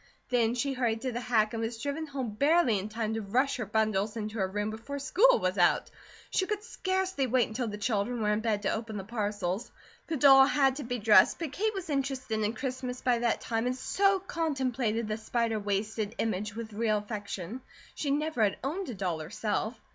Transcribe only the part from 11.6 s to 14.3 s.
was interested in Christmas by that time, and so